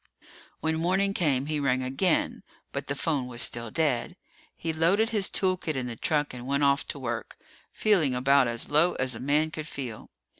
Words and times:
When 0.61 0.77
morning 0.77 1.13
came, 1.13 1.45
he 1.45 1.59
rang 1.59 1.83
again, 1.83 2.41
but 2.71 2.87
the 2.87 2.95
phone 2.95 3.27
was 3.27 3.43
still 3.43 3.69
dead. 3.69 4.15
He 4.57 4.73
loaded 4.73 5.09
his 5.09 5.29
tool 5.29 5.57
kit 5.57 5.75
in 5.75 5.85
the 5.85 5.95
truck 5.95 6.33
and 6.33 6.47
went 6.47 6.63
off 6.63 6.87
to 6.87 6.97
work, 6.97 7.37
feeling 7.71 8.15
about 8.15 8.47
as 8.47 8.71
low 8.71 8.95
as 8.95 9.13
a 9.13 9.19
man 9.19 9.51
could 9.51 9.67
feel. 9.67 10.09